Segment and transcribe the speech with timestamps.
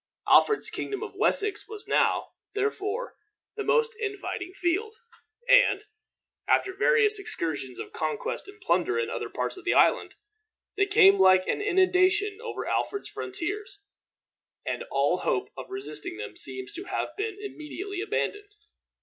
[0.27, 3.17] Alfred's kingdom of Wessex was now, therefore,
[3.55, 4.95] the most inviting field,
[5.47, 5.85] and,
[6.47, 10.15] after various excursions of conquest and plunder in other parts of the island,
[10.75, 13.83] they came like an inundation over Alfred's frontiers,
[14.65, 18.55] and all hope of resisting them seems to have been immediately abandoned.